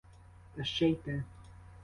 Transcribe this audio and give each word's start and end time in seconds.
Та 0.55 0.63
ще 0.63 0.89
й 0.89 0.95
те. 0.95 1.23